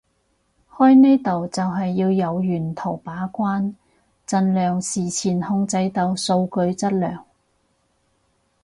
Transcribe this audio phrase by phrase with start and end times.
[0.71, 3.75] 開呢度就係要由源頭把關
[4.25, 7.23] 盡量事前控制到數據質量